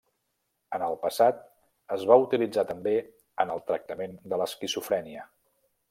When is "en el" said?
0.77-0.95, 3.45-3.65